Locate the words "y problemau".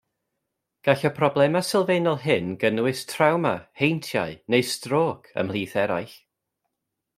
1.09-1.65